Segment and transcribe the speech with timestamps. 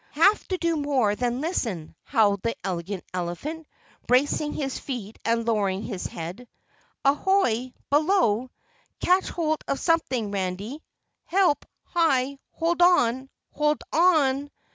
[0.13, 3.67] "Have to do more than listen," howled the Elegant Elephant,
[4.07, 6.47] bracing his feet and lowering his head.
[7.05, 7.75] "Ahoy!
[7.91, 8.49] below
[8.99, 10.81] catch hold of something, Randy!
[11.25, 11.67] Help!
[11.83, 12.39] Hi!
[12.53, 13.29] Hold on!
[13.51, 14.49] HOLD ON!